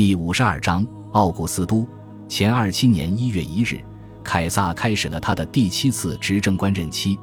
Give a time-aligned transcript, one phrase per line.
[0.00, 1.86] 第五十二章，奥古斯都。
[2.26, 3.84] 前二七年一月一日，
[4.24, 7.18] 凯撒开始了他的第七次执政官任期，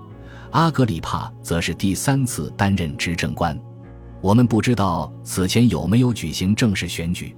[0.52, 3.60] 阿格里帕则是第三次担任执政官。
[4.22, 7.36] 我们不知道此前有没有举行正式选举。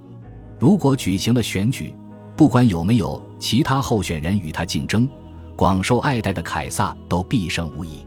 [0.58, 1.94] 如果举行了选举，
[2.36, 5.08] 不管有没有其他候选人与他竞争，
[5.56, 8.06] 广受爱戴的凯撒都必胜无疑。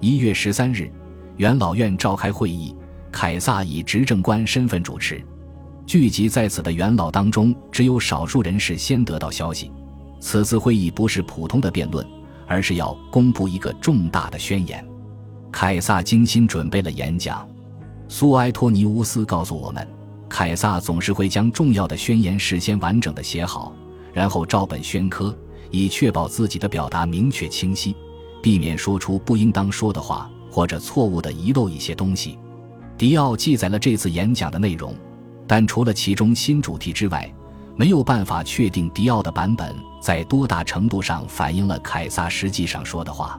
[0.00, 0.90] 一月十三日，
[1.36, 2.74] 元老院召开会议，
[3.12, 5.24] 凯撒以执政官身份主持。
[5.86, 9.70] 聚集在此的元老当中，只有少数人士先得到消息。
[10.18, 12.04] 此次会议不是普通的辩论，
[12.46, 14.84] 而是要公布一个重大的宣言。
[15.52, 17.46] 凯撒精心准备了演讲。
[18.08, 19.86] 苏埃托尼乌斯告诉我们，
[20.28, 23.72] 凯撒总是会将重要的宣言事先完整的写好，
[24.12, 25.36] 然后照本宣科，
[25.70, 27.94] 以确保自己的表达明确清晰，
[28.42, 32.38] 避免说出不应当说的话或者错误的遗漏一些东西。
[32.96, 34.94] 迪奥记载了这次演讲的内容。
[35.46, 37.32] 但除了其中新主题之外，
[37.76, 43.38] 没有办法确定迪奥的版本在多大程度上反映了凯撒实际上说的话。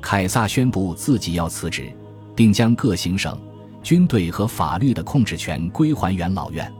[0.00, 1.92] 凯撒宣布自己要辞职，
[2.36, 3.38] 并将各行省、
[3.82, 6.70] 军队和法律的控制权归还元老院。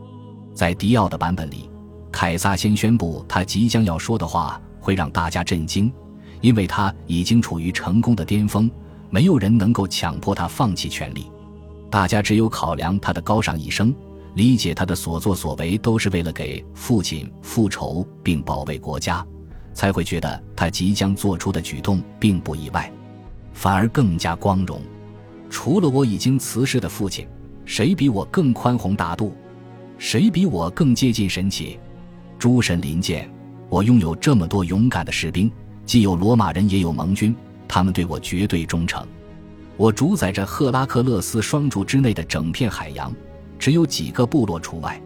[0.54, 1.68] 在迪奥的版本里，
[2.12, 5.92] 凯撒先宣布他即将要说的话会让大家震惊，
[6.40, 8.70] 因为他已经处于成功的巅峰，
[9.10, 11.30] 没有人能够强迫他放弃权力。
[11.90, 13.92] 大家只有考量他的高尚一生。
[14.34, 19.24] 理解他的所作所为都是为了给父亲复仇并保卫国家，
[19.72, 22.92] 才会觉得他即将做出的举动并不意外，
[23.52, 24.80] 反而更加光荣。
[25.48, 27.28] 除了我已经辞世的父亲，
[27.64, 29.32] 谁比我更宽宏大度？
[29.98, 31.78] 谁比我更接近神奇？
[32.36, 33.30] 诸神临见，
[33.68, 35.50] 我拥有这么多勇敢的士兵，
[35.86, 37.34] 既有罗马人，也有盟军，
[37.68, 39.06] 他们对我绝对忠诚。
[39.76, 43.14] 我主宰着赫拉克勒斯双柱之内的整片海洋。
[43.58, 45.00] 只有几个部落除外，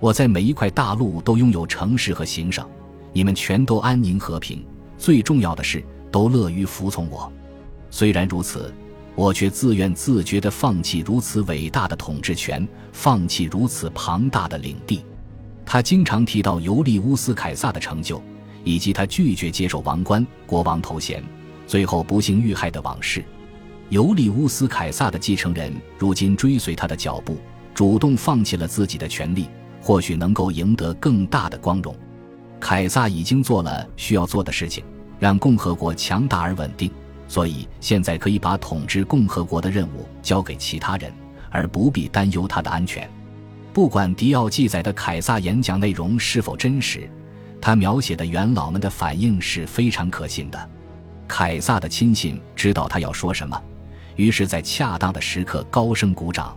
[0.00, 2.68] 我在每一块大陆都拥有城市和行省，
[3.12, 4.64] 你们全都安宁和平。
[4.98, 7.30] 最重要的是，都乐于服从我。
[7.90, 8.72] 虽然如此，
[9.14, 15.04] 我却自愿自觉地放弃如此伟大的统治权，放弃如此庞大的领地。
[15.64, 18.20] 他经常提到尤利乌斯·凯撒的成就，
[18.64, 21.22] 以及他拒绝接受王冠、国王头衔，
[21.66, 23.24] 最后不幸遇害的往事。
[23.88, 27.36] 尤利乌斯·凯撒的继承人如今追随他的脚步。
[27.74, 29.48] 主动放弃了自己的权利，
[29.80, 31.94] 或许能够赢得更大的光荣。
[32.60, 34.84] 凯撒已经做了需要做的事情，
[35.18, 36.90] 让共和国强大而稳定，
[37.26, 41.12] 所以现在可以把统治共和国的任务交给其他人，
[41.50, 43.08] 而不必担忧他的安全。
[43.72, 47.08] 不管迪奥记载的凯撒演讲内容是否真实，
[47.60, 50.70] 他描写的元老们的反应是非常可信的。
[51.26, 53.60] 凯撒的亲信知道他要说什么，
[54.16, 56.54] 于是，在恰当的时刻高声鼓掌。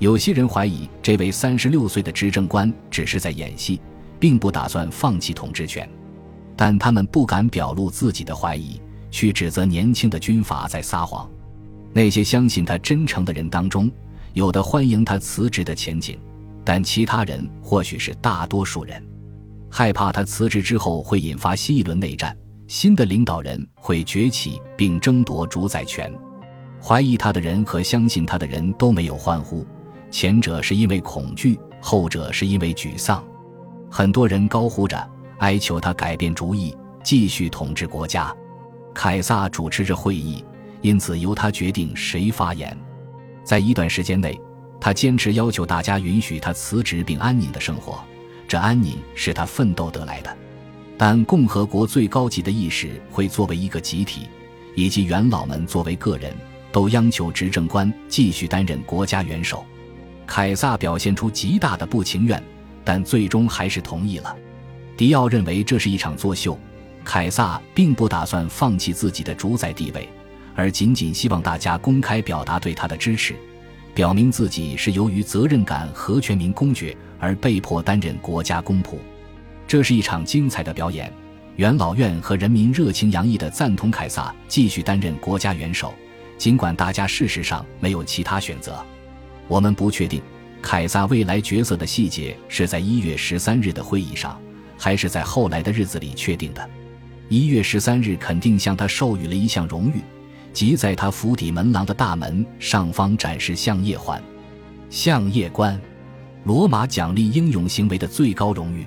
[0.00, 3.78] 有些人怀疑这位三十六岁的执政官只是在演戏，
[4.18, 5.86] 并不打算放弃统治权，
[6.56, 11.30] 但他们不敢表露自己的怀疑，去指责年轻的军阀在撒谎。
[11.92, 13.90] 那些相信他真诚的人当中，
[14.32, 16.18] 有的欢迎他辞职的前景，
[16.64, 19.06] 但其他人或许是大多数人，
[19.68, 22.34] 害怕他辞职之后会引发新一轮内战，
[22.68, 26.10] 新的领导人会崛起并争夺主宰权。
[26.82, 29.66] 怀疑他的人和相信他的人都没有欢呼。
[30.10, 33.24] 前者是因为恐惧，后者是因为沮丧。
[33.90, 38.34] 很多人高呼着哀求他改变主意，继续统治国家。
[38.92, 40.44] 凯撒主持着会议，
[40.82, 42.76] 因此由他决定谁发言。
[43.44, 44.38] 在一段时间内，
[44.80, 48.00] 他坚持要求大家允许他辞职并安宁的生活，
[48.48, 50.36] 这安宁是他奋斗得来的。
[50.98, 54.26] 但共和国最高级的意识会作为一个集体，
[54.74, 56.34] 以及元老们作为个人，
[56.70, 59.64] 都央求执政官继续担任国家元首。
[60.30, 62.40] 凯撒表现出极大的不情愿，
[62.84, 64.32] 但最终还是同意了。
[64.96, 66.56] 迪奥认为这是一场作秀，
[67.04, 70.08] 凯撒并不打算放弃自己的主宰地位，
[70.54, 73.34] 而仅仅希望大家公开表达对他的支持，
[73.92, 78.98] 表明自己是由于责任感和全民公决而被迫担任国家公仆。
[79.66, 81.12] 这是一场精彩的表演，
[81.56, 85.92] 元老院和人民热情洋溢地赞同凯撒继续担任国家元首，
[86.38, 88.80] 尽管大家事实上没有其他选择。
[89.50, 90.22] 我们不确定，
[90.62, 94.40] 凯撒未来角色的细节是在一月十三日的会议上，
[94.78, 96.70] 还是在后来的日子里确定的。
[97.28, 100.02] 一月十三日肯定向他授予了一项荣誉，
[100.52, 104.22] 即在他府邸门廊的大门上方展示相叶环。
[104.88, 105.80] 相叶冠，
[106.44, 108.86] 罗马奖励英勇行为的最高荣誉，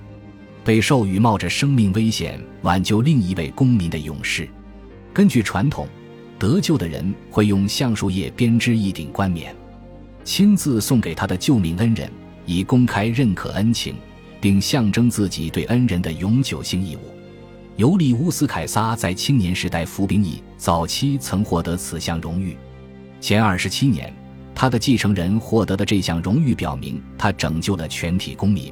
[0.63, 4.47] 被授予冒着生命危险挽救另一位公民的勇士。
[5.13, 5.89] 根据传统，
[6.39, 9.53] 得救的人会用橡树叶编织一顶冠冕。
[10.23, 12.09] 亲自送给他的救命恩人，
[12.45, 13.95] 以公开认可恩情，
[14.39, 17.01] 并象征自己对恩人的永久性义务。
[17.75, 22.55] 尤利乌斯·凯撒在青年时代服兵役，早期曾获得此项荣誉。
[23.19, 24.13] 前二十七年，
[24.53, 28.71] 他的继承人获得的这项荣誉表明他拯救了全体公民，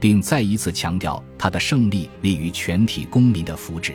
[0.00, 3.92] 并再一次强调他的胜利利于全体公民的福祉。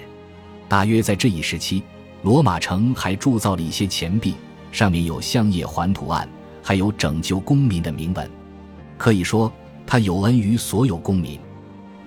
[0.69, 1.83] 大约在这一时期，
[2.23, 4.35] 罗马城还铸造了一些钱币，
[4.71, 6.29] 上面有相叶环图案，
[6.67, 8.27] 还有拯救公民的铭文。
[8.97, 9.53] 可以说，
[9.85, 11.39] 他有恩于所有公民。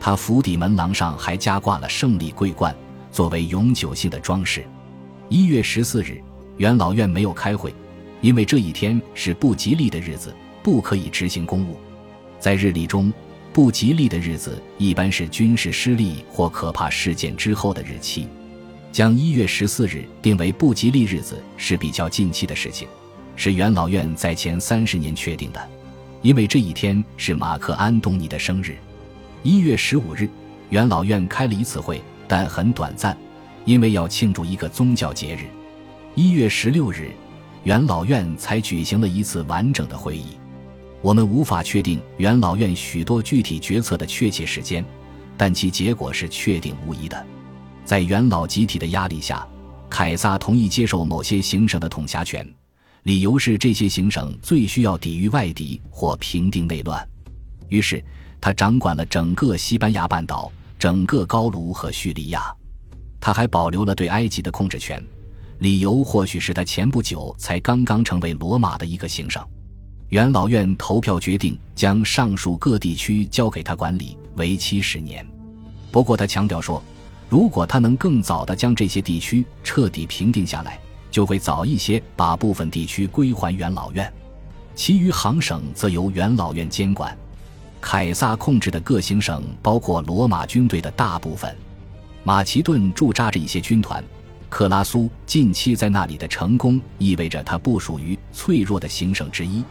[0.00, 2.74] 他府邸门廊上还加挂了胜利桂冠，
[3.12, 4.66] 作为永久性的装饰。
[5.28, 6.20] 一月十四日，
[6.56, 7.72] 元老院没有开会，
[8.20, 11.76] 因为这一天是不吉利的日子，不可以执行公务。
[12.40, 13.12] 在日历中，
[13.52, 18.26] 不吉利的日子一般是军事失利或可怕事件之后的日期。
[18.90, 22.88] 将一月十四日定为不吉利日子是比较近期的事情，
[23.38, 25.68] 是元老院在前三十年确定的，
[26.22, 28.76] 因为这一天是马克安东尼的生日。
[29.44, 30.28] 一月十五日，
[30.70, 33.16] 元老院开了一次会，但很短暂，
[33.64, 35.44] 因为要庆祝一个宗教节日。
[36.16, 37.12] 一月十六日，
[37.62, 40.36] 元老院才举行了一次完整的会议。
[41.00, 44.84] 我们无法确定元老院许多具体决策的确切时间，
[45.36, 47.24] 但其结果是确定无疑的。
[47.84, 49.46] 在元老集体的压力下，
[49.88, 52.44] 凯撒同意接受某些行省的统辖权，
[53.04, 57.08] 理由是这些行省最需要抵御外敌或平定内乱。
[57.68, 58.02] 于是。
[58.40, 60.48] 他掌管了整个西班牙半岛、
[60.78, 62.54] 整个高卢和叙利亚，
[63.18, 65.04] 他还保留了对埃及的控制权。
[65.58, 69.44] 理由或许是他前不久才刚刚成为罗马的一个行省。
[70.10, 75.26] 元老院投票决定将上述各地区交给他管理，为期十年。
[75.90, 76.80] 不过他强调说，
[77.28, 80.78] 如果他能更早地将这些地区彻底平定下来，
[81.10, 84.12] 就会早一些把部分地区归还元老院，
[84.74, 87.16] 其余行省则由元老院监管。
[87.80, 91.54] 凯撒控制的各行省包括罗马军队的大部分，
[92.24, 94.02] 马其顿驻扎着一些军团。
[94.50, 99.62] 克拉苏近期在那里的成功意味着他不属于脆弱的行省之一，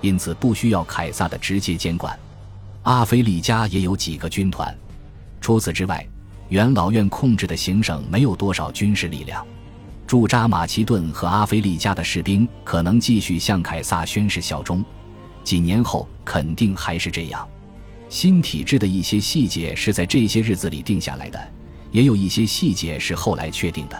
[0.00, 2.18] 因此不需要凯撒的直接监管。
[2.82, 4.74] 阿非利加也有几个军团。
[5.40, 6.06] 除此之外，
[6.48, 9.46] 元老院控制的行省没有多少军事力量。
[10.12, 14.84] 驻扎马其顿和阿非利加的士兵可能继续向凯撒宣誓效忠。
[15.42, 17.48] 几年后肯定还是这样。
[18.10, 21.40] 新体制的一些细节是在这些日子里定下来的，
[21.90, 23.98] 也有一些细节是后来确定的。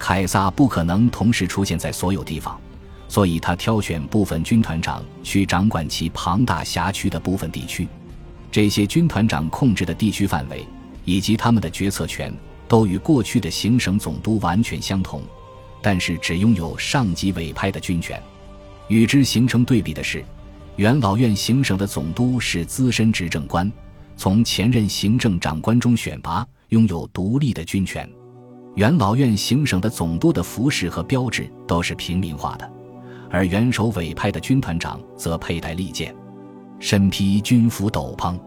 [0.00, 2.60] 凯撒不可能同时出现在所有地方，
[3.06, 7.86] 所以他挑选部分军团长去掌管其庞大辖区的部分地区。
[8.50, 10.66] 这些军团长控制的地区范围
[11.04, 12.34] 以及他们的决策权
[12.66, 15.22] 都与过去的行省总督完全相同，
[15.82, 18.22] 但是只拥有上级委派的军权。
[18.88, 20.24] 与之形成对比的是。
[20.76, 23.72] 元老院行省的总督是资深执政官，
[24.14, 28.06] 从前任行政长官中选拔，拥有独立的军权。
[28.74, 32.70] 元老院行省的总督的服饰和标志都是平民化的，
[33.30, 36.14] 而元首委派的军团长则佩戴利剑，
[36.78, 38.38] 身披军服斗篷。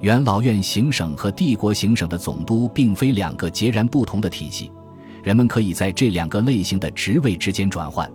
[0.00, 4.70] 元老院行省和帝国行省的总督并非两个截然不同的体系，
[5.24, 8.08] 人们可以在这两个类型的职位之间转换。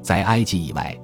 [0.00, 0.96] 在埃及以外。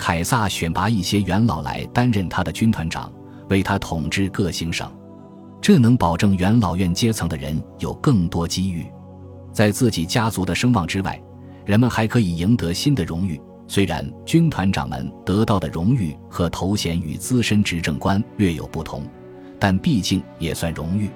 [0.00, 3.12] 凯撒选拔一些元老来担任他的军团长，
[3.48, 4.88] 为他统治各行省，
[5.60, 8.86] 这能保证元老院阶层的人有更多机遇。
[9.52, 11.20] 在自己家族的声望之外，
[11.66, 13.40] 人们还可以赢得新的荣誉。
[13.66, 19.02] 虽然军团长们得到的荣誉和头衔与资深执政官略有不同，
[19.58, 21.10] 但毕竟也算荣誉。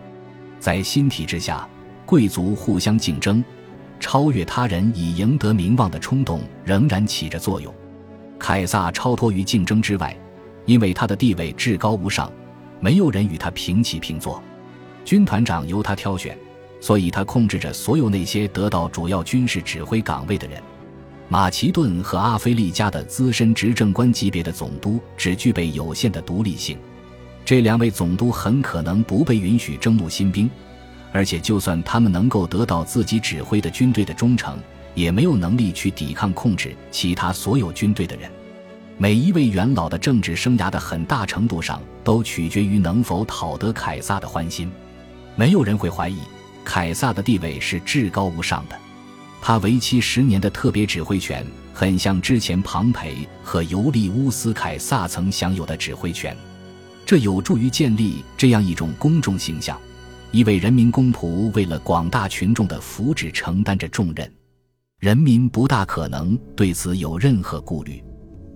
[0.58, 1.68] 在新体制下，
[2.04, 3.42] 贵族互相竞争、
[4.02, 7.72] 超越他人以赢得名望的冲动仍然起着作用。
[8.36, 10.14] 凯撒超脱于竞争之外，
[10.66, 12.30] 因为他的地位至高无上，
[12.80, 14.42] 没有人与他平起平坐。
[15.04, 16.36] 军团长由他挑选，
[16.80, 20.60] 所以他控制着所有那些得到主要军事指挥岗位的人。
[21.28, 26.76] 马其顿和阿非利加的资深执政官级别的总督只具备有限的独立性，
[27.44, 30.50] 这两位总督很可能不被允许征募新兵，
[31.12, 34.58] 而且就算他们能够得到自己指挥的军队的忠诚。
[34.94, 38.30] 也没有能力去抵抗控制其他所有军队的人。
[38.98, 44.70] 每一位元老的政治生涯的很大程度上都取决于能否讨得凯撒的欢心。
[45.34, 46.18] 没有人会怀疑
[46.64, 48.76] 凯撒的地位是至高无上的。
[49.40, 56.36] 他为期十年的特别指挥权很像之前庞培和尤利乌斯·凯撒曾享有的指挥权。
[57.04, 59.76] 这有助于建立这样一种公众形象：
[60.32, 64.32] 一位人民公仆为了广大群众的福祉承担着重任。
[64.98, 68.02] 人民不大可能对此有任何顾虑。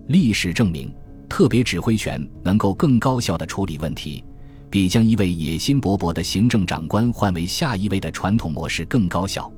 [0.06, 0.90] 历史证明，
[1.28, 4.25] 特别指挥权能够更高效地处理问题，
[4.71, 9.52] 比将一位野心勃勃的行政长官换为下一位的传统模式更高效。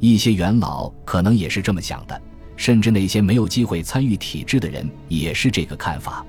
[0.00, 2.20] 一些元老可能也是这么想的，
[2.58, 6.26] 甚至那些没有机会参与体制的人也是这个看法。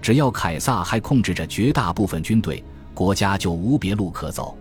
[0.00, 4.56] 只要凯撒还控制着绝大部分军队，国家就无别路可走。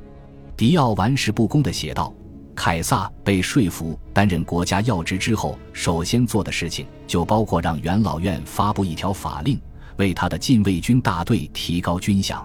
[0.60, 2.14] 迪奥玩世不恭地写道
[2.54, 9.58] ：“凯撒被说服担任国家要职之后，首先做的事情就包括让元老院发布一条法令，
[9.96, 12.44] 为他的禁卫军大队提高军饷。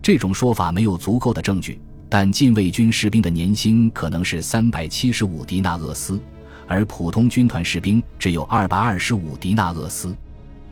[0.00, 1.78] 这种说法没有足够的证据。”
[2.08, 6.18] 但禁卫军士兵的年薪可能是三百七十五迪纳厄斯，
[6.66, 10.16] 而普通军团士兵只有二百二十五迪纳厄斯。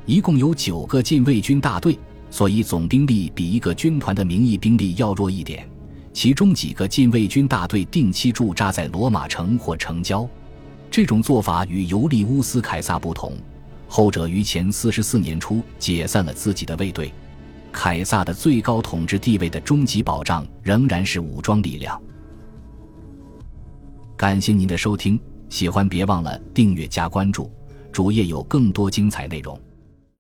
[0.06, 1.99] 一共有九个禁卫军大队，
[2.30, 5.68] 所以总兵力比一个军团的名义兵力要弱一点。
[6.12, 10.29] 其中几个禁卫军大队定期驻扎在罗马城或城郊。
[10.90, 13.35] 这种做法与尤利乌斯·凯撒不同，
[13.87, 17.12] 后者于前四十四年初解散了自己的卫队。
[17.73, 22.00] 凯撒的最高统治地位的终极保障仍然是武装力量。
[24.17, 27.49] 感谢您的收听，喜欢别忘了订阅加关注，
[27.93, 29.59] 主页有更多精彩内容。